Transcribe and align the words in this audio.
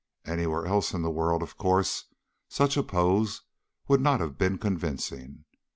Anywhere 0.25 0.65
else 0.65 0.93
in 0.95 1.03
the 1.03 1.11
world, 1.11 1.43
of 1.43 1.59
course, 1.59 2.05
such 2.49 2.75
a 2.75 2.81
pose 2.81 3.43
would 3.87 4.01
not 4.01 4.19
have 4.19 4.35
been 4.35 4.57
convincing. 4.57 5.45